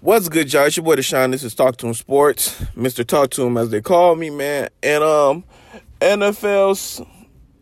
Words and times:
What's 0.00 0.28
good, 0.28 0.52
y'all? 0.52 0.66
It's 0.66 0.76
your 0.76 0.84
boy 0.84 0.94
Deshaun. 0.94 1.32
This 1.32 1.42
is 1.42 1.56
Talk 1.56 1.76
to 1.78 1.88
Him 1.88 1.94
Sports, 1.94 2.60
Mr. 2.76 3.04
Talk 3.04 3.30
to 3.30 3.44
Him 3.44 3.56
as 3.56 3.70
they 3.70 3.80
call 3.80 4.14
me, 4.14 4.30
man. 4.30 4.68
And 4.80 5.02
um, 5.02 5.42
NFL's 6.00 7.02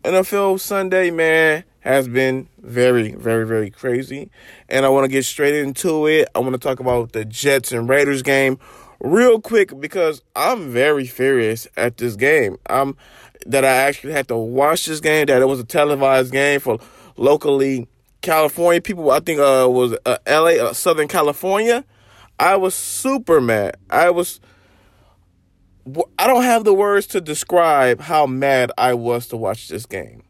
NFL 0.03 0.59
Sunday, 0.59 1.09
man, 1.09 1.63
has 1.79 2.07
been 2.07 2.47
very, 2.59 3.13
very, 3.13 3.43
very 3.43 3.71
crazy. 3.71 4.29
And 4.69 4.85
I 4.85 4.89
want 4.89 5.05
to 5.05 5.07
get 5.07 5.25
straight 5.25 5.55
into 5.55 6.05
it. 6.05 6.27
I 6.35 6.39
want 6.39 6.53
to 6.53 6.59
talk 6.59 6.79
about 6.79 7.13
the 7.13 7.25
Jets 7.25 7.71
and 7.71 7.89
Raiders 7.89 8.21
game 8.21 8.59
real 8.99 9.41
quick 9.41 9.79
because 9.79 10.21
I'm 10.35 10.69
very 10.69 11.07
furious 11.07 11.67
at 11.75 11.97
this 11.97 12.15
game. 12.15 12.57
I'm 12.69 12.95
that 13.47 13.65
I 13.65 13.69
actually 13.69 14.13
had 14.13 14.27
to 14.27 14.37
watch 14.37 14.85
this 14.85 14.99
game. 14.99 15.25
That 15.25 15.41
it 15.41 15.47
was 15.47 15.59
a 15.59 15.65
televised 15.65 16.31
game 16.31 16.59
for 16.59 16.77
locally 17.15 17.87
California 18.21 18.79
people. 18.79 19.09
I 19.09 19.21
think 19.21 19.39
uh 19.39 19.65
was 19.67 19.97
uh, 20.05 20.17
L.A. 20.27 20.59
Uh, 20.59 20.73
Southern 20.73 21.07
California 21.07 21.83
I 22.39 22.55
was 22.55 22.75
super 22.75 23.41
mad. 23.41 23.77
I 23.89 24.09
was. 24.09 24.39
I 26.19 26.27
don't 26.27 26.43
have 26.43 26.65
the 26.65 26.73
words 26.73 27.07
to 27.07 27.21
describe 27.21 28.01
how 28.01 28.25
mad 28.25 28.71
I 28.77 28.93
was 28.93 29.27
to 29.27 29.37
watch 29.37 29.69
this 29.69 29.85
game. 29.85 30.23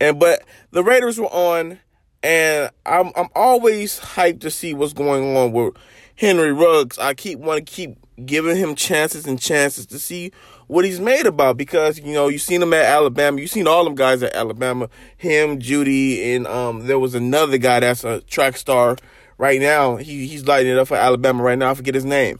And 0.00 0.20
but 0.20 0.44
the 0.70 0.84
Raiders 0.84 1.18
were 1.18 1.26
on, 1.26 1.80
and 2.22 2.70
I'm 2.86 3.10
I'm 3.16 3.28
always 3.34 3.98
hyped 3.98 4.40
to 4.40 4.50
see 4.50 4.74
what's 4.74 4.92
going 4.92 5.36
on 5.36 5.52
with 5.52 5.74
Henry 6.16 6.52
Ruggs. 6.52 6.98
I 6.98 7.14
keep 7.14 7.38
want 7.38 7.66
to 7.66 7.72
keep 7.72 7.96
giving 8.24 8.56
him 8.56 8.74
chances 8.74 9.26
and 9.26 9.40
chances 9.40 9.86
to 9.86 9.98
see 9.98 10.32
what 10.66 10.84
he's 10.84 11.00
made 11.00 11.26
about 11.26 11.56
because 11.56 11.98
you 11.98 12.12
know 12.12 12.28
you've 12.28 12.42
seen 12.42 12.62
him 12.62 12.74
at 12.74 12.84
Alabama, 12.84 13.40
you've 13.40 13.50
seen 13.50 13.66
all 13.66 13.84
them 13.84 13.94
guys 13.94 14.22
at 14.22 14.34
Alabama, 14.34 14.88
him, 15.16 15.58
Jeudy, 15.58 16.34
and 16.34 16.46
um 16.46 16.86
there 16.86 16.98
was 16.98 17.14
another 17.14 17.58
guy 17.58 17.80
that's 17.80 18.04
a 18.04 18.20
track 18.22 18.56
star 18.56 18.96
right 19.38 19.60
now. 19.60 19.96
He 19.96 20.26
he's 20.26 20.46
lighting 20.46 20.72
it 20.72 20.78
up 20.78 20.88
for 20.88 20.96
Alabama 20.96 21.42
right 21.42 21.58
now. 21.58 21.70
I 21.70 21.74
forget 21.74 21.94
his 21.94 22.04
name. 22.04 22.38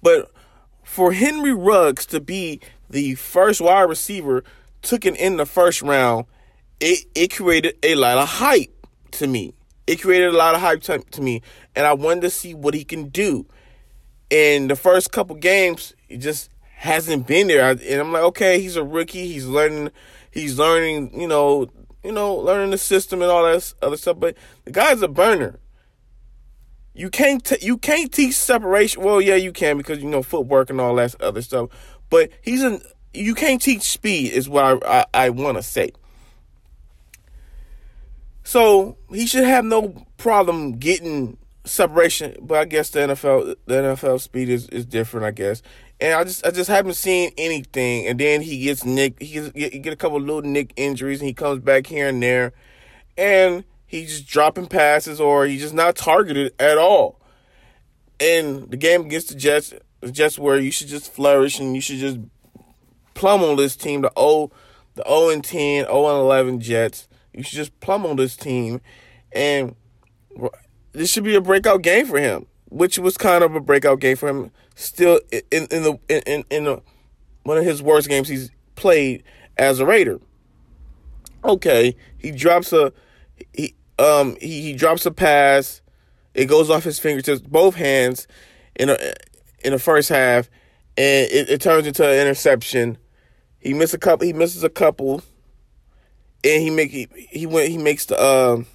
But 0.00 0.30
for 0.82 1.12
Henry 1.12 1.52
Ruggs 1.52 2.06
to 2.06 2.20
be 2.20 2.60
the 2.88 3.14
first 3.14 3.60
wide 3.60 3.82
receiver 3.82 4.44
taken 4.82 5.14
in 5.14 5.36
the 5.36 5.46
first 5.46 5.82
round, 5.82 6.26
it, 6.80 7.06
it 7.14 7.34
created 7.34 7.76
a 7.82 7.94
lot 7.94 8.18
of 8.18 8.28
hype 8.28 8.86
to 9.12 9.26
me. 9.26 9.54
It 9.86 10.00
created 10.00 10.34
a 10.34 10.36
lot 10.36 10.54
of 10.54 10.60
hype 10.60 10.82
to, 10.82 10.98
to 10.98 11.22
me, 11.22 11.42
and 11.74 11.86
I 11.86 11.92
wanted 11.92 12.22
to 12.22 12.30
see 12.30 12.54
what 12.54 12.74
he 12.74 12.84
can 12.84 13.08
do. 13.08 13.46
In 14.30 14.68
the 14.68 14.76
first 14.76 15.12
couple 15.12 15.36
games, 15.36 15.94
he 16.08 16.16
just 16.16 16.50
hasn't 16.76 17.26
been 17.26 17.48
there, 17.48 17.70
and 17.70 18.00
I'm 18.00 18.12
like, 18.12 18.22
okay, 18.22 18.60
he's 18.60 18.76
a 18.76 18.84
rookie. 18.84 19.28
He's 19.28 19.46
learning. 19.46 19.90
He's 20.30 20.58
learning, 20.58 21.20
you 21.20 21.28
know, 21.28 21.68
you 22.04 22.12
know, 22.12 22.34
learning 22.34 22.70
the 22.70 22.78
system 22.78 23.22
and 23.22 23.30
all 23.30 23.44
that 23.44 23.74
other 23.82 23.96
stuff. 23.96 24.18
But 24.18 24.36
the 24.64 24.70
guy's 24.70 25.02
a 25.02 25.08
burner. 25.08 25.58
You 26.94 27.08
can't 27.08 27.44
t- 27.44 27.64
you 27.64 27.78
can't 27.78 28.12
teach 28.12 28.34
separation. 28.34 29.02
Well, 29.02 29.20
yeah, 29.20 29.36
you 29.36 29.52
can 29.52 29.78
because 29.78 30.02
you 30.02 30.08
know 30.08 30.22
footwork 30.22 30.68
and 30.68 30.80
all 30.80 30.94
that 30.96 31.20
other 31.20 31.42
stuff. 31.42 31.70
But 32.10 32.30
he's 32.42 32.62
an 32.62 32.82
you 33.14 33.34
can't 33.34 33.62
teach 33.62 33.82
speed 33.82 34.32
is 34.32 34.48
what 34.48 34.84
I 34.84 35.00
I, 35.14 35.26
I 35.26 35.30
want 35.30 35.56
to 35.56 35.62
say. 35.62 35.92
So 38.44 38.98
he 39.10 39.26
should 39.26 39.44
have 39.44 39.64
no 39.64 40.04
problem 40.16 40.72
getting 40.78 41.38
separation. 41.64 42.36
But 42.40 42.58
I 42.58 42.64
guess 42.64 42.90
the 42.90 43.00
NFL 43.00 43.56
the 43.66 43.74
NFL 43.74 44.20
speed 44.20 44.48
is, 44.48 44.68
is 44.68 44.86
different. 44.86 45.26
I 45.26 45.30
guess 45.30 45.62
and 46.02 46.14
I 46.14 46.24
just 46.24 46.44
I 46.44 46.50
just 46.50 46.68
haven't 46.68 46.94
seen 46.94 47.30
anything. 47.38 48.08
And 48.08 48.18
then 48.18 48.42
he 48.42 48.64
gets 48.64 48.84
nick, 48.84 49.22
he, 49.22 49.34
gets, 49.34 49.52
he 49.54 49.78
get 49.78 49.92
a 49.92 49.96
couple 49.96 50.20
little 50.20 50.42
nick 50.42 50.72
injuries, 50.76 51.20
and 51.20 51.28
he 51.28 51.32
comes 51.32 51.60
back 51.60 51.86
here 51.86 52.08
and 52.08 52.20
there, 52.20 52.52
and 53.16 53.64
he's 53.86 54.18
just 54.18 54.26
dropping 54.26 54.66
passes 54.66 55.20
or 55.20 55.46
he's 55.46 55.60
just 55.60 55.74
not 55.74 55.94
targeted 55.94 56.52
at 56.58 56.76
all. 56.76 57.20
And 58.18 58.68
the 58.70 58.76
game 58.76 59.02
against 59.02 59.28
the 59.28 59.36
Jets, 59.36 59.72
the 60.00 60.10
Jets 60.10 60.38
where 60.38 60.58
you 60.58 60.72
should 60.72 60.88
just 60.88 61.12
flourish 61.12 61.60
and 61.60 61.74
you 61.74 61.80
should 61.80 61.98
just 61.98 62.18
plumb 63.14 63.42
on 63.44 63.56
this 63.56 63.76
team, 63.76 64.02
the 64.02 64.12
O, 64.16 64.50
the 64.94 65.04
O 65.06 65.30
and 65.30 65.44
10, 65.44 65.86
O 65.88 66.08
and 66.08 66.18
11 66.18 66.60
Jets. 66.60 67.08
You 67.32 67.44
should 67.44 67.56
just 67.56 67.78
plumb 67.78 68.04
on 68.04 68.16
this 68.16 68.36
team, 68.36 68.80
and 69.30 69.76
this 70.92 71.10
should 71.10 71.24
be 71.24 71.34
a 71.34 71.40
breakout 71.40 71.82
game 71.82 72.06
for 72.06 72.18
him 72.18 72.46
which 72.72 72.98
was 72.98 73.18
kind 73.18 73.44
of 73.44 73.54
a 73.54 73.60
breakout 73.60 74.00
game 74.00 74.16
for 74.16 74.28
him. 74.28 74.50
Still 74.74 75.20
in 75.30 75.66
in 75.70 75.82
the 75.82 75.98
in 76.08 76.44
in 76.50 76.64
the, 76.64 76.82
one 77.42 77.58
of 77.58 77.64
his 77.64 77.82
worst 77.82 78.08
games 78.08 78.28
he's 78.28 78.50
played 78.74 79.22
as 79.58 79.78
a 79.78 79.86
Raider. 79.86 80.20
Okay, 81.44 81.94
he 82.16 82.30
drops 82.30 82.72
a 82.72 82.92
he 83.52 83.74
um 83.98 84.36
he, 84.40 84.62
he 84.62 84.72
drops 84.72 85.04
a 85.04 85.10
pass. 85.10 85.82
It 86.34 86.46
goes 86.46 86.70
off 86.70 86.84
his 86.84 86.98
fingertips, 86.98 87.42
both 87.42 87.74
hands, 87.74 88.26
in 88.74 88.88
a 88.88 88.96
in 89.62 89.72
the 89.72 89.78
first 89.78 90.08
half, 90.08 90.48
and 90.96 91.30
it, 91.30 91.50
it 91.50 91.60
turns 91.60 91.86
into 91.86 92.08
an 92.08 92.18
interception. 92.18 92.96
He 93.60 93.74
misses 93.74 93.94
a 93.94 93.98
couple. 93.98 94.26
He 94.26 94.32
misses 94.32 94.64
a 94.64 94.70
couple, 94.70 95.22
and 96.42 96.62
he 96.62 96.70
make 96.70 96.90
he, 96.90 97.06
he 97.14 97.44
went 97.44 97.68
he 97.68 97.76
makes 97.76 98.06
the 98.06 98.20
um. 98.22 98.66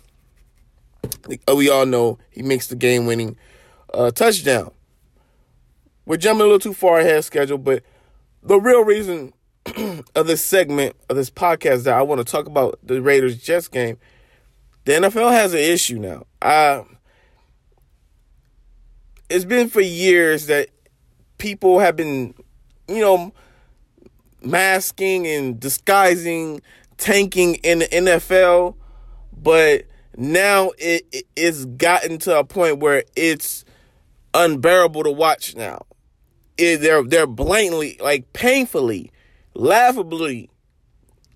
We 1.53 1.69
all 1.69 1.85
know 1.85 2.19
he 2.29 2.41
makes 2.41 2.67
the 2.67 2.75
game 2.75 3.05
winning 3.05 3.37
uh, 3.93 4.11
touchdown. 4.11 4.71
We're 6.05 6.17
jumping 6.17 6.41
a 6.41 6.45
little 6.45 6.59
too 6.59 6.73
far 6.73 6.99
ahead 6.99 7.17
of 7.17 7.25
schedule, 7.25 7.57
but 7.57 7.83
the 8.43 8.59
real 8.59 8.83
reason 8.83 9.33
of 10.15 10.27
this 10.27 10.41
segment 10.41 10.95
of 11.09 11.15
this 11.15 11.29
podcast 11.29 11.83
that 11.83 11.95
I 11.95 12.01
want 12.01 12.19
to 12.19 12.31
talk 12.31 12.47
about 12.47 12.79
the 12.81 13.01
Raiders 13.01 13.37
Jets 13.37 13.67
game, 13.67 13.97
the 14.85 14.93
NFL 14.93 15.31
has 15.31 15.53
an 15.53 15.59
issue 15.59 15.99
now. 15.99 16.25
It's 19.29 19.45
been 19.45 19.67
for 19.67 19.81
years 19.81 20.47
that 20.47 20.69
people 21.37 21.79
have 21.79 21.97
been, 21.97 22.33
you 22.87 23.01
know, 23.01 23.33
masking 24.41 25.27
and 25.27 25.59
disguising 25.59 26.61
tanking 26.97 27.55
in 27.55 27.79
the 27.79 27.87
NFL, 27.87 28.75
but 29.35 29.83
now 30.17 30.71
it 30.77 31.05
it's 31.35 31.65
gotten 31.65 32.17
to 32.19 32.37
a 32.37 32.43
point 32.43 32.79
where 32.79 33.03
it's 33.15 33.63
unbearable 34.33 35.03
to 35.03 35.11
watch 35.11 35.55
now. 35.55 35.85
It, 36.57 36.77
they're 36.77 37.03
they're 37.03 37.27
blatantly, 37.27 37.97
like 38.01 38.33
painfully, 38.33 39.11
laughably 39.53 40.49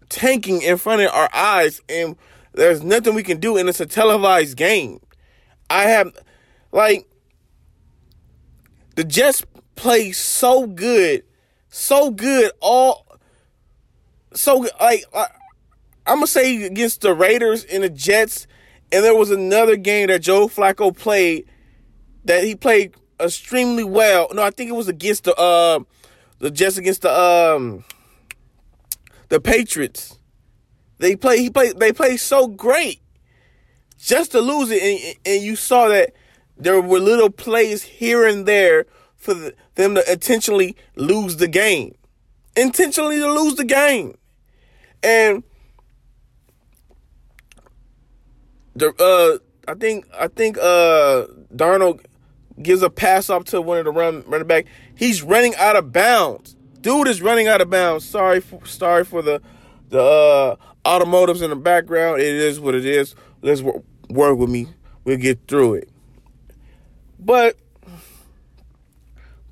tanking 0.09 0.61
in 0.61 0.77
front 0.77 1.01
of 1.01 1.11
our 1.11 1.29
eyes, 1.33 1.81
and 1.87 2.15
there's 2.53 2.83
nothing 2.83 3.13
we 3.13 3.23
can 3.23 3.39
do, 3.39 3.57
and 3.57 3.69
it's 3.69 3.79
a 3.79 3.85
televised 3.85 4.57
game. 4.57 4.99
I 5.69 5.83
have, 5.83 6.11
like, 6.71 7.07
the 8.95 9.05
Jets 9.05 9.45
play 9.75 10.11
so 10.11 10.67
good, 10.67 11.23
so 11.69 12.11
good, 12.11 12.51
all 12.59 13.05
so 14.33 14.67
like, 14.79 15.03
like 15.13 15.31
I'm 16.05 16.17
gonna 16.17 16.27
say 16.27 16.63
against 16.63 17.01
the 17.01 17.13
Raiders 17.13 17.63
and 17.63 17.83
the 17.83 17.89
Jets, 17.89 18.47
and 18.91 19.03
there 19.03 19.15
was 19.15 19.31
another 19.31 19.75
game 19.75 20.07
that 20.07 20.21
Joe 20.21 20.47
Flacco 20.47 20.95
played 20.95 21.45
that 22.25 22.43
he 22.43 22.55
played 22.55 22.95
extremely 23.19 23.83
well. 23.83 24.27
No, 24.33 24.41
I 24.43 24.51
think 24.51 24.69
it 24.69 24.75
was 24.75 24.87
against 24.87 25.23
the 25.23 25.35
uh 25.35 25.79
the 26.39 26.51
Jets 26.51 26.77
against 26.77 27.03
the 27.03 27.13
um 27.13 27.83
the 29.29 29.39
Patriots. 29.39 30.17
They 30.97 31.15
play 31.15 31.39
he 31.39 31.49
played 31.49 31.79
they 31.79 31.93
played 31.93 32.19
so 32.19 32.47
great 32.47 33.01
just 33.97 34.31
to 34.31 34.41
lose 34.41 34.71
it 34.71 34.81
and, 34.81 35.15
and 35.25 35.43
you 35.43 35.55
saw 35.55 35.87
that 35.87 36.13
there 36.57 36.81
were 36.81 36.99
little 36.99 37.29
plays 37.29 37.83
here 37.83 38.25
and 38.25 38.45
there 38.45 38.85
for 39.15 39.33
the, 39.33 39.55
them 39.75 39.95
to 39.95 40.11
intentionally 40.11 40.75
lose 40.95 41.37
the 41.37 41.47
game. 41.47 41.95
Intentionally 42.55 43.19
to 43.19 43.31
lose 43.31 43.55
the 43.55 43.63
game. 43.63 44.17
And 45.03 45.43
the 48.75 48.93
uh 48.99 49.71
I 49.71 49.75
think 49.75 50.07
I 50.17 50.27
think 50.27 50.57
uh 50.57 51.27
Darnold 51.53 52.05
gives 52.61 52.81
a 52.81 52.89
pass 52.89 53.29
off 53.29 53.45
to 53.45 53.61
one 53.61 53.77
of 53.77 53.85
the 53.85 53.91
run 53.91 54.23
running 54.27 54.47
back. 54.47 54.65
He's 54.95 55.21
running 55.21 55.55
out 55.55 55.75
of 55.75 55.91
bounds. 55.91 56.55
Dude 56.81 57.07
is 57.07 57.21
running 57.21 57.47
out 57.47 57.61
of 57.61 57.69
bounds. 57.69 58.05
Sorry, 58.05 58.39
for, 58.39 58.65
sorry 58.65 59.03
for 59.03 59.21
the 59.21 59.41
the 59.89 60.01
uh, 60.01 60.55
automotives 60.85 61.41
in 61.41 61.49
the 61.49 61.55
background. 61.55 62.21
It 62.21 62.35
is 62.35 62.59
what 62.59 62.75
it 62.75 62.85
is. 62.85 63.13
Let's 63.41 63.61
work, 63.61 64.37
with 64.37 64.49
me. 64.49 64.67
We'll 65.03 65.17
get 65.17 65.47
through 65.47 65.75
it. 65.75 65.89
But 67.19 67.57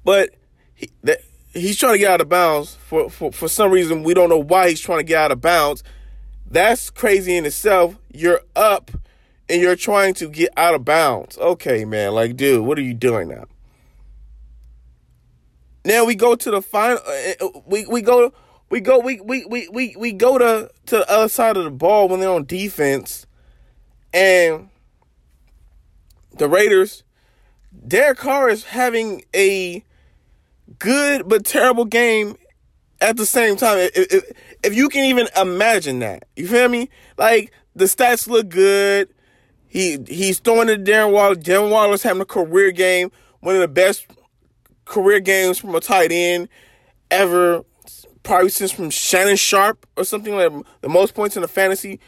but 0.03 0.31
he, 0.73 0.89
that, 1.03 1.19
he's 1.53 1.77
trying 1.77 1.93
to 1.93 1.99
get 1.99 2.11
out 2.11 2.21
of 2.21 2.29
bounds 2.29 2.75
for, 2.75 3.09
for 3.09 3.31
for 3.31 3.47
some 3.47 3.71
reason. 3.71 4.03
We 4.03 4.13
don't 4.13 4.29
know 4.29 4.41
why 4.41 4.69
he's 4.69 4.79
trying 4.79 4.99
to 4.99 5.03
get 5.03 5.21
out 5.21 5.31
of 5.31 5.41
bounds. 5.41 5.83
That's 6.49 6.89
crazy 6.89 7.37
in 7.37 7.45
itself. 7.45 7.95
You're 8.11 8.41
up 8.55 8.91
and 9.49 9.61
you're 9.61 9.75
trying 9.75 10.13
to 10.15 10.29
get 10.29 10.49
out 10.55 10.75
of 10.75 10.85
bounds. 10.85 11.37
Okay, 11.37 11.85
man, 11.85 12.13
like, 12.13 12.35
dude, 12.37 12.65
what 12.65 12.77
are 12.77 12.83
you 12.83 12.93
doing 12.93 13.29
now? 13.29 13.45
Now 15.83 16.05
we 16.05 16.15
go 16.15 16.35
to 16.35 16.51
the 16.51 16.61
final. 16.61 16.99
Uh, 17.07 17.45
uh, 17.45 17.59
we 17.65 17.85
we 17.85 18.01
go 18.01 18.31
we 18.69 18.79
go 18.79 18.99
we 18.99 19.19
we 19.21 19.45
we 19.45 19.67
we, 19.69 19.95
we 19.97 20.11
go 20.11 20.37
to 20.37 20.69
to 20.87 20.97
the 20.97 21.11
other 21.11 21.29
side 21.29 21.57
of 21.57 21.63
the 21.63 21.71
ball 21.71 22.07
when 22.07 22.19
they're 22.19 22.29
on 22.29 22.45
defense, 22.45 23.25
and 24.13 24.69
the 26.37 26.47
Raiders 26.47 27.03
Derek 27.87 28.17
Carr 28.17 28.49
is 28.49 28.65
having 28.65 29.23
a 29.35 29.83
good 30.79 31.27
but 31.27 31.45
terrible 31.45 31.85
game 31.85 32.35
at 33.01 33.17
the 33.17 33.25
same 33.25 33.55
time. 33.55 33.77
If, 33.77 34.13
if, 34.13 34.31
if, 34.63 34.75
you 34.75 34.89
can 34.89 35.05
even 35.05 35.27
imagine 35.39 35.99
that, 35.99 36.25
you 36.35 36.47
feel 36.47 36.67
me? 36.67 36.89
Like 37.17 37.51
the 37.75 37.85
stats 37.85 38.27
look 38.27 38.49
good. 38.49 39.09
He 39.69 39.99
he's 40.07 40.39
throwing 40.39 40.67
to 40.67 40.77
Darren 40.77 41.13
Waller. 41.13 41.35
Darren 41.35 41.69
Waller's 41.69 42.03
having 42.03 42.21
a 42.21 42.25
career 42.25 42.71
game, 42.71 43.11
one 43.39 43.55
of 43.55 43.61
the 43.61 43.67
best 43.67 44.07
career 44.85 45.19
games 45.19 45.59
from 45.59 45.75
a 45.75 45.79
tight 45.79 46.11
end 46.11 46.49
ever, 47.11 47.63
probably 48.23 48.49
since 48.49 48.71
from 48.71 48.89
Shannon 48.89 49.37
Sharpe 49.37 49.85
or 49.95 50.03
something 50.03 50.35
like 50.35 50.51
the 50.81 50.89
most 50.89 51.13
points 51.13 51.35
in 51.35 51.43
the 51.43 51.47
fantasy 51.47 51.99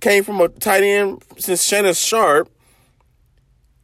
came 0.00 0.24
from 0.24 0.40
a 0.40 0.48
tight 0.48 0.82
end 0.82 1.22
since 1.36 1.62
Shannon 1.62 1.94
Sharpe. 1.94 2.48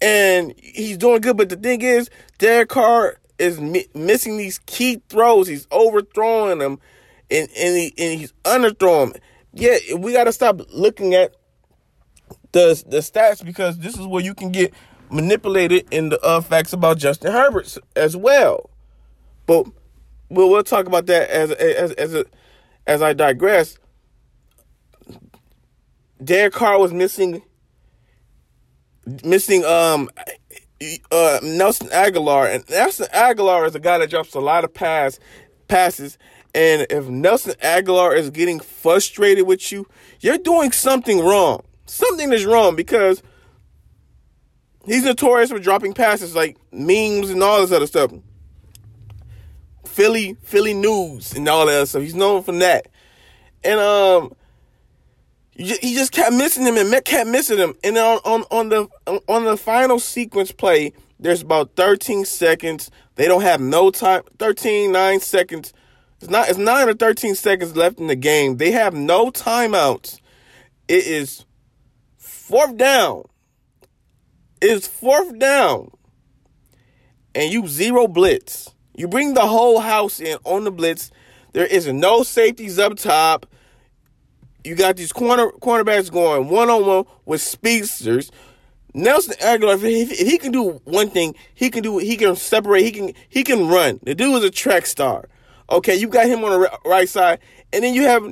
And 0.01 0.55
he's 0.59 0.99
doing 0.99 1.21
good, 1.21 1.37
but 1.37 1.49
the 1.49 1.57
thing 1.57 1.81
is, 1.81 2.11
Derek 2.39 2.69
Carr 2.69 3.19
is 3.39 3.61
mi- 3.61 3.89
missing 3.95 4.37
these 4.37 4.59
key 4.67 5.01
throws. 5.09 5.49
He's 5.49 5.67
overthrowing 5.71 6.59
them, 6.59 6.79
and 7.31 7.49
and, 7.57 7.77
he, 7.77 7.95
and 7.99 8.21
he's 8.21 8.33
underthrowing. 8.45 9.19
Yeah, 9.55 9.79
we 9.97 10.13
got 10.13 10.25
to 10.25 10.33
stop 10.33 10.61
looking 10.73 11.15
at 11.15 11.35
the 12.53 12.83
the 12.87 12.99
stats 12.99 13.45
because 13.45 13.79
this 13.79 13.99
is 13.99 14.07
where 14.07 14.23
you 14.23 14.35
can 14.35 14.53
get 14.53 14.73
manipulated 15.11 15.87
in 15.91 16.09
the 16.09 16.21
uh, 16.21 16.41
facts 16.41 16.73
about 16.73 16.99
Justin 16.99 17.33
Herbert 17.33 17.77
as 17.95 18.17
well. 18.17 18.71
But 19.47 19.67
we'll, 20.29 20.51
we'll 20.51 20.65
talk 20.65 20.87
about 20.87 21.07
that 21.07 21.31
as 21.31 21.51
as 21.53 21.93
as 21.93 22.15
a, 22.15 22.25
as 22.87 23.03
I 23.03 23.13
digress. 23.13 23.79
Derek 26.23 26.55
Carr 26.55 26.79
was 26.79 26.93
missing 26.93 27.43
missing 29.25 29.65
um 29.65 30.09
uh, 31.11 31.39
Nelson 31.43 31.89
Agholor 31.89 32.53
and 32.55 32.69
Nelson 32.69 33.07
Agholor 33.15 33.67
is 33.67 33.75
a 33.75 33.81
guy 33.81 33.99
that 33.99 34.11
drops 34.11 34.35
a 34.35 34.41
lot 34.41 34.65
of 34.65 34.75
pass 34.75 35.19
passes. 35.69 36.19
And 36.55 36.87
if 36.91 37.07
Nelson 37.07 37.55
Agholor 37.63 38.17
is 38.17 38.31
getting 38.31 38.61
frustrated 38.61 39.47
with 39.47 39.73
you, 39.73 39.87
you're 40.21 40.39
doing 40.39 40.73
something 40.73 41.21
wrong. 41.21 41.63
Something 41.87 42.33
is 42.33 42.45
wrong 42.45 42.77
because 42.77 43.23
he's 44.85 45.05
notorious 45.05 45.51
for 45.51 45.59
dropping 45.59 45.95
passes 45.95 46.35
like 46.35 46.57
memes 46.73 47.31
and 47.31 47.43
all 47.43 47.61
this 47.61 47.73
other 47.73 47.87
stuff. 47.87 48.13
Philly, 49.85 50.37
Philly 50.43 50.75
news 50.75 51.33
and 51.33 51.49
all 51.49 51.67
that 51.67 51.77
other 51.77 51.87
stuff. 51.87 52.03
He's 52.03 52.15
known 52.15 52.43
for 52.43 52.53
that. 52.53 52.89
And 53.65 53.81
um 53.81 54.35
he 55.59 55.95
just 55.95 56.13
kept 56.13 56.35
missing 56.35 56.67
him 56.67 56.77
and 56.77 57.05
kept 57.05 57.31
missing 57.31 57.57
him. 57.57 57.75
And 57.83 57.97
on, 57.97 58.19
on, 58.25 58.43
on 58.51 58.69
the 58.69 58.89
on 59.27 59.45
the 59.45 59.57
final 59.57 59.99
sequence 59.99 60.53
play, 60.53 60.93
there's 61.19 61.41
about 61.41 61.77
13 61.77 62.27
seconds. 62.27 62.91
They 63.15 63.27
don't 63.27 63.41
have 63.41 63.61
no 63.61 63.91
time. 63.91 64.23
13, 64.39 64.93
9 64.93 65.21
seconds. 65.21 65.73
It's 66.21 66.31
not 66.31 66.49
it's 66.49 66.59
9 66.59 66.89
or 66.89 66.95
13 66.95 67.35
seconds 67.35 67.75
left 67.75 67.99
in 67.99 68.07
the 68.07 68.17
game. 68.17 68.59
They 68.59 68.73
have 68.73 68.93
no 68.93 69.31
timeouts. 69.31 70.21
It 70.89 71.07
is 71.07 71.47
fourth 72.27 72.77
down. 72.77 73.25
It's 74.61 74.87
fourth 74.87 75.39
down. 75.39 75.91
And 77.35 77.53
you 77.53 77.67
zero 77.69 78.09
blitz. 78.09 78.75
You 78.95 79.09
bring 79.09 79.35
the 79.35 79.47
whole 79.47 79.81
house 79.81 80.21
in 80.21 80.39
on 80.45 80.65
the 80.65 80.71
blitz. 80.71 81.11
There 81.53 81.67
is 81.67 81.87
no 81.87 82.23
safeties 82.23 82.79
up 82.79 82.97
top 82.97 83.47
you 84.67 84.75
got 84.75 84.97
these 84.97 85.13
corner 85.13 85.51
cornerbacks 85.63 86.11
going 86.11 86.49
one 86.49 86.69
on 86.69 86.85
one 86.85 87.05
with 87.25 87.41
speedsters. 87.41 88.33
Nelson 88.93 89.35
Agholor, 89.35 89.75
if 89.75 89.83
he, 89.83 90.03
if 90.03 90.27
he, 90.27 90.39
can 90.39 90.53
do 90.53 90.81
one 90.85 91.11
thing, 91.11 91.35
he 91.55 91.71
can 91.71 91.83
do. 91.83 91.99
He 91.99 92.17
can 92.17 92.35
separate. 92.35 92.83
He 92.83 92.91
can. 92.91 93.13
He 93.29 93.45
can 93.45 93.69
run. 93.69 94.01
The 94.03 94.15
dude 94.15 94.37
is 94.39 94.45
a 94.45 94.51
track 94.51 94.87
star. 94.87 95.29
Okay, 95.71 95.95
you 95.95 96.09
got 96.09 96.27
him 96.27 96.43
on 96.45 96.51
the 96.51 96.79
right 96.85 97.09
side, 97.09 97.41
and 97.73 97.85
then 97.85 97.95
you 97.95 98.03
have 98.03 98.25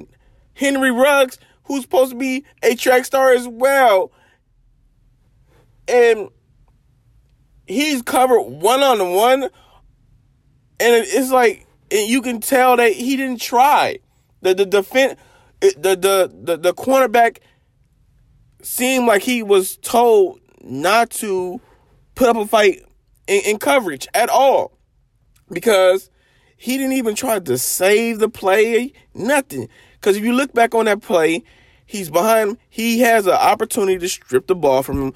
Henry 0.55 0.91
Ruggs, 0.91 1.39
who's 1.65 1.83
supposed 1.83 2.13
to 2.13 2.17
be 2.17 2.45
a 2.63 2.75
track 2.75 3.05
star 3.05 3.33
as 3.33 3.49
well, 3.49 4.13
and 5.89 6.29
he's 7.67 8.03
covered 8.03 8.43
one 8.43 8.83
on 8.83 9.15
one, 9.15 9.43
and 9.45 9.51
it's 10.81 11.31
like 11.31 11.67
and 11.91 12.09
you 12.09 12.23
can 12.23 12.41
tell 12.41 12.77
that 12.77 12.93
he 12.93 13.17
didn't 13.17 13.41
try. 13.41 13.99
The 14.43 14.55
the 14.55 14.67
defense 14.67 15.19
the, 15.61 15.97
the 15.97 16.31
the 16.43 16.57
the 16.57 16.75
cornerback 16.75 17.39
seemed 18.63 19.07
like 19.07 19.23
he 19.23 19.43
was 19.43 19.77
told 19.79 20.41
not 20.63 21.11
to 21.11 21.61
put 22.15 22.29
up 22.29 22.37
a 22.37 22.47
fight 22.47 22.83
in, 23.27 23.43
in 23.45 23.59
coverage 23.59 24.07
at 24.15 24.29
all. 24.29 24.79
Because 25.51 26.11
he 26.57 26.77
didn't 26.77 26.93
even 26.93 27.15
try 27.15 27.39
to 27.39 27.59
save 27.59 28.19
the 28.19 28.29
play, 28.29 28.93
nothing. 29.15 29.69
Because 29.95 30.17
if 30.17 30.25
you 30.25 30.33
look 30.33 30.53
back 30.53 30.75
on 30.75 30.85
that 30.87 31.03
play, 31.03 31.43
he's 31.87 32.11
behind. 32.11 32.51
Him. 32.51 32.59
He 32.69 33.01
has 33.01 33.27
an 33.27 33.33
opportunity 33.33 33.99
to 33.99 34.09
strip 34.09 34.47
the 34.47 34.55
ball 34.55 34.83
from 34.83 35.01
him 35.01 35.15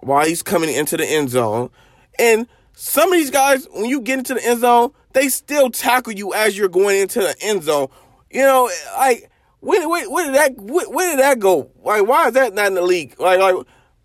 while 0.00 0.26
he's 0.26 0.42
coming 0.42 0.72
into 0.74 0.96
the 0.96 1.06
end 1.06 1.30
zone, 1.30 1.70
and 2.18 2.46
some 2.80 3.12
of 3.12 3.18
these 3.18 3.30
guys, 3.30 3.66
when 3.72 3.86
you 3.86 4.00
get 4.00 4.18
into 4.18 4.34
the 4.34 4.44
end 4.44 4.60
zone, 4.60 4.92
they 5.12 5.28
still 5.28 5.68
tackle 5.68 6.12
you 6.12 6.32
as 6.32 6.56
you're 6.56 6.68
going 6.68 7.00
into 7.00 7.18
the 7.18 7.34
end 7.40 7.64
zone. 7.64 7.88
You 8.30 8.42
know, 8.42 8.70
like 8.96 9.30
where, 9.58 9.88
where, 9.88 10.08
where 10.08 10.26
did 10.26 10.34
that 10.36 10.56
where, 10.56 10.88
where, 10.88 11.16
did 11.16 11.24
that 11.24 11.40
go? 11.40 11.72
Like, 11.82 12.06
why 12.06 12.28
is 12.28 12.34
that 12.34 12.54
not 12.54 12.66
in 12.66 12.74
the 12.74 12.82
league? 12.82 13.18
Like, 13.18 13.40
like 13.40 13.56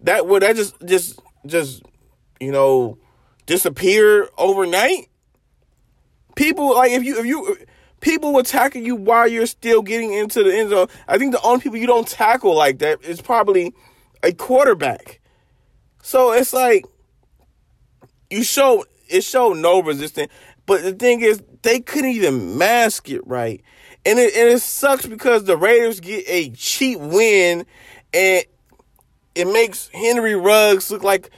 that 0.02 0.26
would 0.26 0.42
that 0.42 0.56
just 0.56 0.76
just 0.84 1.20
just 1.46 1.84
you 2.40 2.52
know 2.52 2.98
disappear 3.46 4.28
overnight? 4.40 5.10
People 6.36 6.76
like 6.76 6.92
if 6.92 7.04
you 7.04 7.20
if 7.20 7.26
you 7.26 7.58
people 8.04 8.44
tackle 8.44 8.82
you 8.82 8.96
while 8.96 9.28
you're 9.28 9.46
still 9.46 9.82
getting 9.82 10.14
into 10.14 10.44
the 10.44 10.54
end 10.56 10.70
zone. 10.70 10.88
I 11.08 11.18
think 11.18 11.32
the 11.32 11.42
only 11.42 11.62
people 11.62 11.78
you 11.78 11.88
don't 11.88 12.08
tackle 12.08 12.54
like 12.56 12.80
that 12.80 13.04
is 13.04 13.22
probably 13.22 13.74
a 14.22 14.34
quarterback. 14.34 15.22
So 16.02 16.34
it's 16.34 16.54
like 16.54 16.86
you 18.30 18.44
show 18.44 18.86
it 19.08 19.24
showed 19.24 19.58
no 19.58 19.82
resistance, 19.82 20.32
but 20.66 20.84
the 20.84 20.94
thing 20.94 21.22
is 21.22 21.42
they 21.62 21.80
couldn't 21.80 22.12
even 22.12 22.58
mask 22.58 23.10
it 23.10 23.26
right. 23.26 23.62
And 24.06 24.20
it, 24.20 24.36
and 24.36 24.50
it 24.50 24.62
sucks 24.62 25.06
because 25.06 25.46
the 25.46 25.56
Raiders 25.56 26.02
get 26.02 26.26
a 26.28 26.50
cheap 26.50 27.00
win 27.00 27.66
and 28.14 28.44
it 29.34 29.46
makes 29.46 29.88
Henry 29.94 30.36
Ruggs 30.36 30.92
look 30.92 31.04
like 31.04 31.30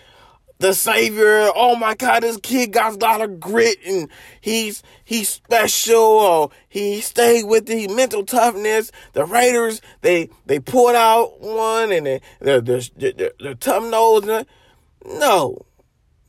the 0.59 0.73
savior. 0.73 1.49
Oh 1.55 1.75
my 1.75 1.95
God, 1.95 2.24
this 2.24 2.38
kid 2.38 2.71
got 2.71 2.93
a 2.93 2.97
lot 2.97 3.21
of 3.21 3.39
grit 3.39 3.77
and 3.85 4.09
he's 4.41 4.83
he's 5.03 5.29
special. 5.29 5.97
Or 5.97 6.50
he 6.67 7.01
stayed 7.01 7.45
with 7.45 7.65
the 7.65 7.88
mental 7.89 8.25
toughness. 8.25 8.91
The 9.13 9.25
Raiders 9.25 9.81
they 10.01 10.29
they 10.45 10.59
pulled 10.59 10.95
out 10.95 11.41
one 11.41 11.91
and 11.91 12.05
they 12.05 12.21
they're 12.39 12.62
they're, 12.62 12.81
they're, 12.95 13.31
they're 13.39 13.55
tough. 13.55 13.83
No, 13.83 14.45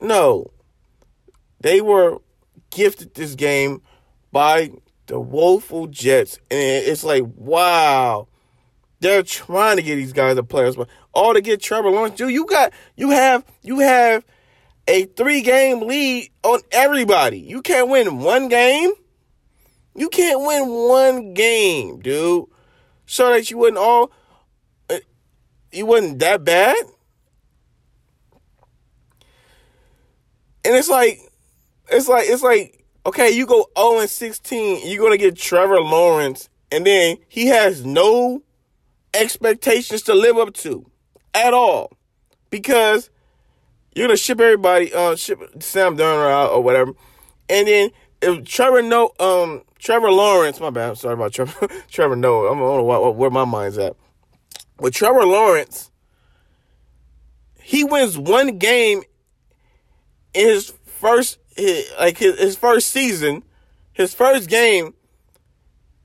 no, 0.01 0.51
they 1.61 1.81
were 1.81 2.19
gifted 2.71 3.15
this 3.15 3.35
game 3.35 3.83
by 4.33 4.73
the 5.07 5.19
woeful 5.19 5.87
Jets, 5.87 6.39
and 6.51 6.61
it's 6.61 7.05
like, 7.05 7.23
wow, 7.37 8.29
they're 9.01 9.23
trying 9.23 9.77
to 9.77 9.83
get 9.83 9.97
these 9.97 10.13
guys 10.13 10.37
the 10.37 10.43
players, 10.43 10.77
but 10.77 10.89
all 11.13 11.35
to 11.35 11.41
get 11.41 11.61
Trevor 11.61 11.91
Lawrence. 11.91 12.17
Dude, 12.17 12.33
you 12.33 12.47
got 12.47 12.73
you 12.97 13.11
have 13.11 13.45
you 13.63 13.81
have 13.81 14.25
a 14.89 15.05
three 15.05 15.43
game 15.43 15.81
lead 15.81 16.31
on 16.43 16.61
everybody. 16.73 17.39
You 17.39 17.63
can't 17.63 17.89
win 17.89 18.19
one 18.19 18.49
game. 18.49 18.93
You 19.95 20.09
can't 20.09 20.41
win 20.41 20.69
one 20.69 21.35
game, 21.35 22.01
dude. 22.01 22.47
So 23.07 23.31
that 23.31 23.51
you 23.51 23.59
wouldn't 23.59 23.79
all 23.79 24.11
uh, 24.91 24.99
you 25.73 25.87
wasn't 25.87 26.19
that 26.21 26.45
bad. 26.45 26.77
And 30.65 30.75
it's 30.75 30.89
like 30.89 31.21
it's 31.91 32.09
like 32.09 32.29
it's 32.29 32.43
like 32.43 32.77
Okay, 33.07 33.31
you 33.31 33.47
go 33.47 33.69
0 33.79 34.01
and 34.01 34.11
16, 34.11 34.91
you're 34.91 35.01
gonna 35.01 35.17
get 35.17 35.37
Trevor 35.37 35.81
Lawrence, 35.81 36.49
and 36.73 36.85
then 36.85 37.19
he 37.29 37.47
has 37.47 37.85
no 37.85 38.43
expectations 39.15 40.03
to 40.03 40.15
live 40.15 40.37
up 40.37 40.55
to 40.55 40.91
at 41.35 41.55
all. 41.55 41.93
Because 42.51 43.11
you're 43.95 44.07
gonna 44.07 44.17
ship 44.17 44.41
everybody, 44.41 44.93
uh, 44.93 45.17
ship 45.17 45.41
Sam 45.61 45.97
Darnold 45.97 46.31
out 46.31 46.51
or 46.53 46.63
whatever. 46.63 46.93
And 47.49 47.67
then 47.67 47.91
if 48.23 48.45
Trevor 48.45 48.83
no 48.83 49.13
um 49.19 49.63
Trevor 49.79 50.11
Lawrence, 50.11 50.61
my 50.61 50.71
bad, 50.71 50.91
I'm 50.91 50.97
sorry 50.97 51.15
about 51.15 51.33
Trevor 51.33 51.69
Trevor 51.89 52.17
no, 52.17 52.47
I 52.47 52.49
don't 52.51 52.59
know 52.59 53.11
where 53.11 53.31
my 53.31 53.45
mind's 53.45 53.79
at. 53.79 53.97
With 54.79 54.95
Trevor 54.95 55.25
Lawrence, 55.25 55.91
he 57.63 57.85
wins 57.85 58.19
one 58.19 58.59
game 58.59 59.03
in 60.35 60.49
his 60.49 60.73
first 60.85 61.39
like 61.99 62.19
his, 62.19 62.39
his 62.39 62.57
first 62.57 62.89
season, 62.89 63.43
his 63.93 64.15
first 64.15 64.49
game, 64.49 64.95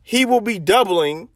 he 0.01 0.25
will 0.25 0.41
be 0.41 0.60
doubling 0.60 1.29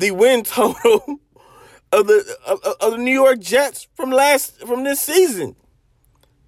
the 0.00 0.10
win 0.10 0.42
total 0.42 1.20
of 1.92 2.06
the 2.06 2.36
of, 2.46 2.60
of, 2.80 2.92
the 2.92 2.98
New 2.98 3.12
York 3.12 3.38
Jets 3.38 3.86
from 3.94 4.10
last 4.10 4.60
from 4.66 4.84
this 4.84 5.00
season. 5.00 5.54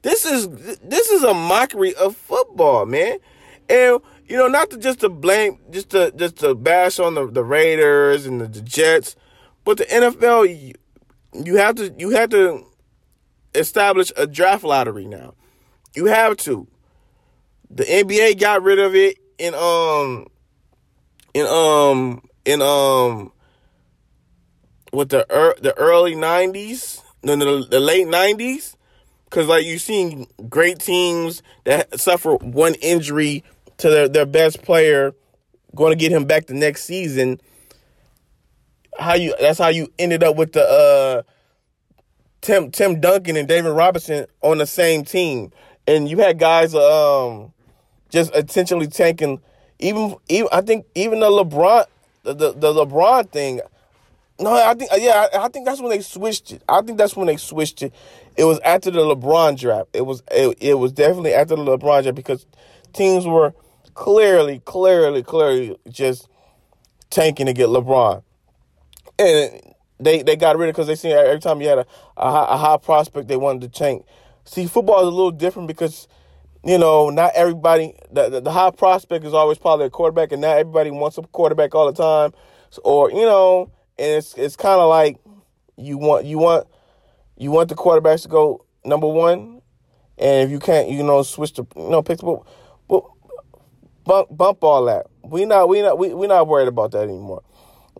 This 0.02 0.24
is 0.24 0.48
this 0.80 1.08
is 1.10 1.22
a 1.22 1.34
mockery 1.34 1.94
of 1.94 2.16
football, 2.16 2.86
man. 2.86 3.18
And 3.68 4.00
you 4.26 4.36
know, 4.36 4.48
not 4.48 4.70
to 4.70 4.78
just 4.78 5.00
to 5.00 5.08
blame, 5.08 5.58
just 5.70 5.90
to 5.90 6.12
just 6.16 6.38
to 6.38 6.54
bash 6.54 6.98
on 6.98 7.14
the, 7.14 7.26
the 7.30 7.44
Raiders 7.44 8.26
and 8.26 8.40
the, 8.40 8.48
the 8.48 8.62
Jets, 8.62 9.14
but 9.64 9.78
the 9.78 9.84
NFL, 9.84 10.48
you, 10.48 10.74
you 11.44 11.56
have 11.56 11.76
to 11.76 11.94
you 11.98 12.10
have 12.10 12.30
to 12.30 12.66
establish 13.54 14.10
a 14.16 14.26
draft 14.26 14.64
lottery 14.64 15.06
now. 15.06 15.34
You 15.94 16.06
have 16.06 16.36
to. 16.38 16.66
The 17.70 17.84
NBA 17.84 18.40
got 18.40 18.62
rid 18.62 18.78
of 18.78 18.94
it 18.94 19.18
in 19.38 19.54
um 19.54 20.26
in 21.34 21.46
um 21.46 22.22
in 22.44 22.60
um 22.60 23.32
with 24.92 25.08
the 25.08 25.26
er, 25.34 25.54
the 25.60 25.76
early 25.76 26.14
nineties, 26.14 27.02
no, 27.22 27.36
the, 27.36 27.66
the 27.68 27.80
late 27.80 28.06
nineties, 28.06 28.76
because 29.24 29.48
like 29.48 29.64
you've 29.64 29.80
seen 29.80 30.26
great 30.48 30.78
teams 30.78 31.42
that 31.64 31.98
suffer 31.98 32.34
one 32.34 32.74
injury 32.76 33.42
to 33.78 33.88
their, 33.88 34.08
their 34.08 34.26
best 34.26 34.62
player, 34.62 35.14
going 35.74 35.90
to 35.92 35.96
get 35.96 36.12
him 36.12 36.24
back 36.24 36.46
the 36.46 36.54
next 36.54 36.84
season. 36.84 37.40
How 38.98 39.14
you? 39.14 39.34
That's 39.40 39.58
how 39.58 39.68
you 39.68 39.90
ended 39.98 40.22
up 40.22 40.36
with 40.36 40.52
the 40.52 40.62
uh, 40.62 41.22
Tim 42.42 42.70
Tim 42.70 43.00
Duncan 43.00 43.36
and 43.36 43.48
David 43.48 43.70
Robinson 43.70 44.26
on 44.42 44.58
the 44.58 44.66
same 44.66 45.04
team, 45.04 45.50
and 45.86 46.08
you 46.10 46.18
had 46.18 46.38
guys 46.38 46.74
um 46.74 47.52
just 48.10 48.34
intentionally 48.34 48.88
tanking. 48.88 49.40
Even 49.78 50.16
even 50.28 50.48
I 50.52 50.60
think 50.60 50.84
even 50.94 51.20
the 51.20 51.30
LeBron 51.30 51.86
the 52.24 52.34
the, 52.34 52.52
the 52.52 52.72
LeBron 52.72 53.30
thing. 53.30 53.62
No, 54.38 54.52
I 54.52 54.74
think 54.74 54.92
uh, 54.92 54.96
yeah, 54.96 55.26
I, 55.32 55.44
I, 55.44 55.48
think 55.48 55.66
that's 55.66 55.80
when 55.80 55.90
they 55.90 56.00
switched 56.00 56.52
it. 56.52 56.62
I 56.68 56.80
think 56.82 56.98
that's 56.98 57.16
when 57.16 57.26
they 57.26 57.36
switched 57.36 57.82
it. 57.82 57.94
It 58.36 58.44
was 58.44 58.58
after 58.60 58.90
the 58.90 59.00
LeBron 59.00 59.58
draft. 59.58 59.90
It 59.92 60.06
was 60.06 60.22
it, 60.30 60.56
it 60.60 60.74
was 60.74 60.92
definitely 60.92 61.34
after 61.34 61.54
the 61.54 61.62
LeBron 61.62 62.02
draft 62.02 62.16
because 62.16 62.46
teams 62.92 63.26
were 63.26 63.54
clearly, 63.94 64.60
clearly, 64.64 65.22
clearly 65.22 65.76
just 65.88 66.28
tanking 67.10 67.46
to 67.46 67.52
get 67.52 67.68
LeBron, 67.68 68.22
and 69.18 69.60
they 70.00 70.22
they 70.22 70.34
got 70.34 70.56
rid 70.56 70.70
of 70.70 70.74
because 70.74 70.88
they 70.88 70.96
seen 70.96 71.12
every 71.12 71.40
time 71.40 71.60
you 71.60 71.68
had 71.68 71.78
a, 71.78 71.86
a 72.16 72.30
high, 72.30 72.54
a 72.54 72.56
high 72.56 72.76
prospect 72.78 73.28
they 73.28 73.36
wanted 73.36 73.62
to 73.62 73.68
tank. 73.68 74.04
See, 74.44 74.66
football 74.66 75.00
is 75.02 75.06
a 75.06 75.10
little 75.10 75.30
different 75.30 75.68
because 75.68 76.08
you 76.64 76.78
know, 76.78 77.10
not 77.10 77.32
everybody, 77.34 77.94
the, 78.12 78.28
the, 78.28 78.40
the, 78.40 78.52
high 78.52 78.70
prospect 78.70 79.24
is 79.24 79.34
always 79.34 79.58
probably 79.58 79.86
a 79.86 79.90
quarterback, 79.90 80.30
and 80.30 80.40
not 80.40 80.58
everybody 80.58 80.90
wants 80.92 81.18
a 81.18 81.22
quarterback 81.22 81.74
all 81.74 81.90
the 81.90 81.92
time. 81.92 82.32
So, 82.70 82.80
or, 82.84 83.10
you 83.10 83.22
know, 83.22 83.70
and 83.98 84.18
it's 84.18 84.34
it's 84.34 84.56
kind 84.56 84.80
of 84.80 84.88
like 84.88 85.18
you 85.76 85.98
want 85.98 86.24
you 86.24 86.38
want 86.38 86.66
you 87.36 87.50
want 87.50 87.68
the 87.68 87.74
quarterbacks 87.74 88.22
to 88.22 88.28
go 88.28 88.64
number 88.84 89.06
one, 89.06 89.62
and 90.18 90.44
if 90.44 90.50
you 90.50 90.58
can't, 90.58 90.88
you 90.90 91.02
know, 91.02 91.22
switch 91.22 91.52
to 91.54 91.66
you 91.76 91.90
know 91.90 92.02
pick 92.02 92.18
the 92.18 92.38
but 92.88 93.04
bump 94.04 94.28
bump 94.30 94.64
all 94.64 94.84
that. 94.86 95.06
We 95.24 95.44
not 95.44 95.68
we 95.68 95.82
not 95.82 95.98
we 95.98 96.14
we 96.14 96.26
not 96.26 96.48
worried 96.48 96.68
about 96.68 96.92
that 96.92 97.02
anymore. 97.04 97.42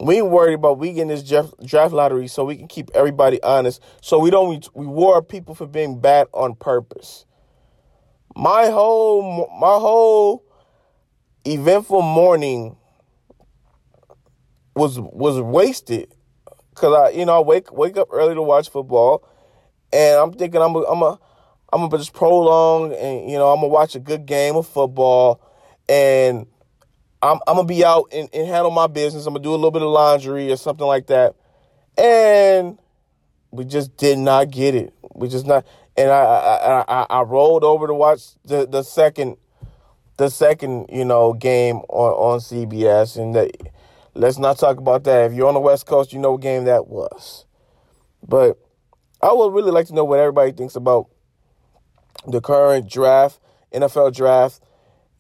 We 0.01 0.23
worried 0.23 0.55
about 0.55 0.79
we 0.79 0.93
getting 0.93 1.09
this 1.09 1.23
draft 1.23 1.93
lottery 1.93 2.27
so 2.27 2.45
we 2.45 2.57
can 2.57 2.67
keep 2.67 2.91
everybody 2.95 3.43
honest, 3.43 3.83
so 4.01 4.19
we 4.19 4.31
don't 4.31 4.67
reward 4.75 5.29
people 5.29 5.55
for 5.55 5.67
being 5.67 6.01
bad 6.01 6.29
on 6.33 6.55
purpose. 6.55 7.27
My 8.35 8.71
whole 8.71 9.49
my 9.61 9.79
whole 9.79 10.45
eventful 11.45 12.03
morning 12.03 12.77
was 14.75 14.99
was 14.99 15.41
wasted 15.41 16.15
because 16.71 16.95
I 16.95 17.11
you 17.11 17.25
know 17.27 17.37
I 17.37 17.41
wake 17.41 17.73
wake 17.73 17.97
up 17.97 18.09
early 18.11 18.35
to 18.35 18.43
watch 18.43 18.71
football, 18.71 19.29
and 19.93 20.19
I'm 20.19 20.33
thinking 20.33 20.61
I'm 20.61 20.75
a, 20.75 20.81
I'm 20.83 21.03
a 21.03 21.19
I'm 21.73 21.81
gonna 21.81 21.99
just 21.99 22.13
prolong 22.13 22.93
and 22.93 23.31
you 23.31 23.37
know 23.37 23.51
I'm 23.51 23.57
gonna 23.57 23.69
watch 23.69 23.95
a 23.95 24.01
good 24.01 24.27
game 24.27 24.57
of 24.57 24.67
football, 24.67 25.41
and 25.89 26.47
I'm 27.23 27.39
I'm 27.47 27.57
gonna 27.57 27.65
be 27.65 27.85
out 27.85 28.09
and, 28.13 28.29
and 28.33 28.47
handle 28.47 28.71
my 28.71 28.87
business. 28.87 29.27
I'm 29.27 29.35
gonna 29.35 29.43
do 29.43 29.51
a 29.51 29.57
little 29.57 29.71
bit 29.71 29.83
of 29.83 29.89
laundry 29.89 30.51
or 30.51 30.57
something 30.57 30.87
like 30.87 31.07
that, 31.09 31.35
and 31.97 32.79
we 33.51 33.65
just 33.65 33.97
did 33.97 34.19
not 34.19 34.51
get 34.51 34.75
it. 34.75 34.95
We 35.15 35.29
just 35.29 35.47
not, 35.47 35.67
and 35.97 36.11
I 36.11 36.25
I 36.25 36.85
I, 36.89 37.07
I 37.11 37.23
rolled 37.23 37.65
over 37.65 37.87
to 37.87 37.95
watch 37.95 38.35
the 38.45 38.67
the 38.67 38.83
second 38.83 39.37
the 40.17 40.31
second 40.31 40.87
you 40.91 41.05
know 41.05 41.33
game 41.33 41.77
on 41.89 42.13
on 42.13 42.39
CBS 42.41 43.17
and 43.17 43.35
the 43.35 43.51
Let's 44.15 44.39
not 44.39 44.59
talk 44.59 44.79
about 44.79 45.05
that. 45.05 45.31
If 45.31 45.33
you're 45.33 45.49
on 45.49 45.55
the 45.55 45.61
West 45.61 45.87
Coast, 45.87 46.13
you 46.13 46.19
know 46.19 46.33
what 46.33 46.43
game 46.43 46.65
that 46.65 46.87
was. 46.87 47.47
But 48.27 48.59
I 49.23 49.33
would 49.33 49.55
really 49.55 49.71
like 49.71 49.87
to 49.87 49.95
know 49.95 50.05
what 50.05 50.19
everybody 50.19 50.53
thinks 50.53 50.77
about 50.77 51.07
the 52.27 52.41
current 52.41 52.91
draft, 52.91 53.41
NFL 53.73 54.15
draft. 54.15 54.61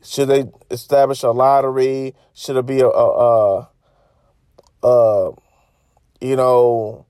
Should 0.02 0.28
they 0.28 0.44
establish 0.70 1.22
a 1.22 1.30
lottery? 1.30 2.14
Should 2.34 2.56
it 2.56 2.66
be 2.66 2.80
a, 2.80 2.88
a, 2.88 3.60
a, 3.62 3.68
a 4.82 5.32
you 6.20 6.36
know, 6.36 7.06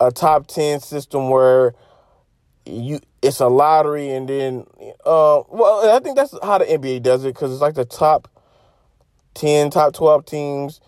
a 0.00 0.12
top 0.12 0.46
ten 0.46 0.80
system 0.80 1.30
where 1.30 1.74
you 2.66 3.00
it's 3.22 3.40
a 3.40 3.46
lottery 3.46 4.10
and 4.10 4.28
then 4.28 4.66
uh, 5.04 5.42
well 5.48 5.90
I 5.90 6.00
think 6.00 6.16
that's 6.16 6.34
how 6.42 6.58
the 6.58 6.64
NBA 6.64 7.02
does 7.02 7.24
it 7.24 7.34
because 7.34 7.52
it's 7.52 7.60
like 7.60 7.74
the 7.74 7.84
top 7.84 8.28
10, 9.34 9.70
top 9.70 9.94
12 9.94 10.24
teams. 10.26 10.80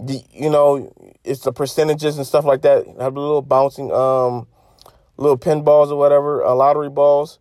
The, 0.00 0.22
you 0.32 0.50
know, 0.50 0.92
it's 1.24 1.40
the 1.42 1.52
percentages 1.52 2.16
and 2.16 2.26
stuff 2.26 2.44
like 2.44 2.62
that. 2.62 2.86
Have 3.00 3.16
a 3.16 3.20
little 3.20 3.42
bouncing, 3.42 3.92
um, 3.92 4.46
little 5.16 5.38
pinballs 5.38 5.90
or 5.90 5.96
whatever, 5.96 6.44
uh, 6.44 6.54
lottery 6.54 6.90
balls. 6.90 7.38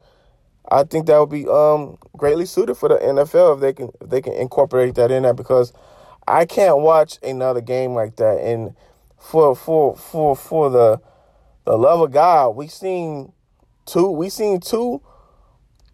I 0.70 0.84
think 0.84 1.08
that 1.08 1.20
would 1.20 1.30
be 1.30 1.48
um, 1.48 1.98
greatly 2.16 2.46
suited 2.46 2.76
for 2.76 2.90
the 2.90 2.96
NFL 2.96 3.56
if 3.56 3.62
they 3.62 3.74
can 3.74 3.90
if 4.00 4.10
they 4.10 4.22
can 4.22 4.34
incorporate 4.34 4.96
that 4.96 5.12
in 5.12 5.24
there 5.24 5.34
because 5.34 5.74
I 6.28 6.46
can't 6.46 6.80
watch 6.80 7.20
another 7.24 7.62
game 7.62 7.94
like 7.94 8.16
that. 8.18 8.40
And 8.40 8.76
for 9.18 9.56
for 9.56 9.96
for 9.98 10.36
for 10.36 10.70
the 10.70 11.02
the 11.66 11.78
love 11.78 12.02
of 12.02 12.12
God, 12.12 12.52
we 12.52 12.68
seen 12.68 13.34
two 13.86 14.10
we 14.12 14.30
seen 14.30 14.60
two 14.62 15.02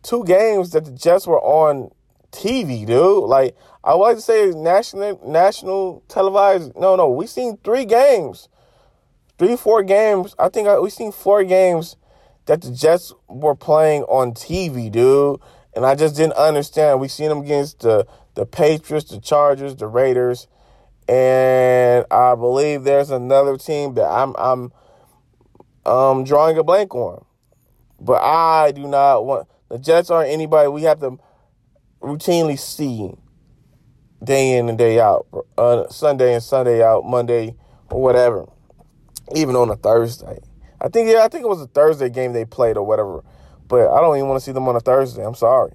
two 0.03 0.23
games 0.25 0.71
that 0.71 0.85
the 0.85 0.91
Jets 0.91 1.25
were 1.25 1.41
on 1.41 1.91
TV, 2.37 2.85
dude. 2.85 3.23
Like 3.23 3.55
I 3.83 3.93
would 3.95 4.03
like 4.03 4.15
to 4.17 4.21
say 4.21 4.51
national 4.51 5.19
national 5.25 6.03
televised. 6.07 6.73
No, 6.75 6.95
no, 6.95 7.09
we 7.09 7.25
seen 7.25 7.57
three 7.63 7.85
games, 7.85 8.47
three 9.39 9.55
four 9.55 9.83
games. 9.83 10.35
I 10.37 10.49
think 10.49 10.67
I, 10.67 10.79
we 10.79 10.89
seen 10.89 11.11
four 11.11 11.43
games 11.43 11.95
that 12.45 12.61
the 12.61 12.71
Jets 12.71 13.13
were 13.27 13.55
playing 13.55 14.03
on 14.03 14.33
TV, 14.33 14.91
dude. 14.91 15.39
And 15.75 15.85
I 15.85 15.95
just 15.95 16.15
didn't 16.15 16.33
understand. 16.33 16.99
We 16.99 17.07
seen 17.07 17.29
them 17.29 17.39
against 17.39 17.79
the 17.79 18.07
the 18.35 18.45
Patriots, 18.45 19.09
the 19.09 19.19
Chargers, 19.19 19.75
the 19.75 19.87
Raiders, 19.87 20.47
and 21.07 22.05
I 22.11 22.35
believe 22.35 22.83
there's 22.83 23.09
another 23.09 23.57
team 23.57 23.95
that 23.95 24.09
I'm 24.09 24.35
I'm 24.37 24.71
um 25.85 26.23
drawing 26.23 26.57
a 26.57 26.63
blank 26.63 26.93
on. 26.93 27.25
But 27.99 28.21
I 28.21 28.71
do 28.71 28.87
not 28.87 29.25
want 29.25 29.47
the 29.69 29.79
Jets 29.79 30.09
aren't 30.09 30.29
anybody 30.29 30.67
we 30.69 30.83
have 30.83 30.99
to 30.99 31.17
routinely 32.01 32.57
see 32.57 33.13
day 34.23 34.57
in 34.57 34.69
and 34.69 34.77
day 34.77 34.99
out, 34.99 35.27
uh, 35.57 35.87
Sunday 35.89 36.33
and 36.33 36.43
Sunday 36.43 36.83
out, 36.83 37.05
Monday 37.05 37.55
or 37.89 38.01
whatever, 38.01 38.45
even 39.35 39.55
on 39.55 39.69
a 39.69 39.75
Thursday. 39.75 40.39
I 40.81 40.89
think 40.89 41.09
yeah, 41.09 41.23
I 41.23 41.27
think 41.27 41.43
it 41.43 41.49
was 41.49 41.61
a 41.61 41.67
Thursday 41.67 42.09
game 42.09 42.33
they 42.33 42.45
played 42.45 42.77
or 42.77 42.83
whatever, 42.83 43.23
but 43.67 43.91
I 43.91 44.01
don't 44.01 44.15
even 44.17 44.27
want 44.27 44.39
to 44.39 44.45
see 44.45 44.51
them 44.51 44.67
on 44.67 44.75
a 44.75 44.79
Thursday. 44.79 45.25
I'm 45.25 45.35
sorry, 45.35 45.73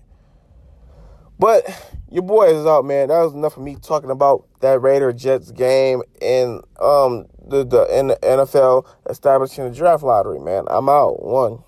but 1.38 1.64
your 2.11 2.23
boy 2.23 2.55
is 2.55 2.67
out, 2.67 2.85
man. 2.85 3.09
That 3.09 3.21
was 3.21 3.33
enough 3.33 3.57
of 3.57 3.62
me 3.62 3.76
talking 3.76 4.11
about 4.11 4.47
that 4.61 4.81
Raider 4.81 5.12
Jets 5.12 5.50
game 5.50 6.02
and 6.21 6.62
um 6.81 7.26
the 7.49 7.64
the 7.64 8.19
NFL 8.23 8.87
establishing 9.09 9.64
the 9.64 9.75
draft 9.75 10.02
lottery, 10.02 10.38
man. 10.38 10.64
I'm 10.69 10.88
out 10.88 11.23
one. 11.23 11.64